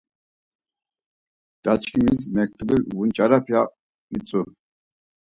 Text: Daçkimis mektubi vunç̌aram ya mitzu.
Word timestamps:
Daçkimis 1.63 2.21
mektubi 2.35 2.75
vunç̌aram 2.95 3.45
ya 3.53 3.61
mitzu. 4.11 4.41